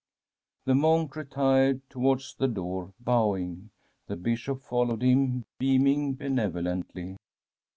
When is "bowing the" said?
2.99-4.15